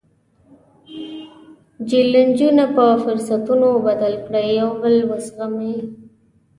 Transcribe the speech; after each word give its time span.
جیلنجونه 1.87 2.65
په 2.75 2.85
فرصتونو 3.03 3.67
بدل 3.85 4.13
کړئ، 4.25 4.47
یو 4.59 4.69
بل 4.81 4.95
وزغمئ. 5.09 5.75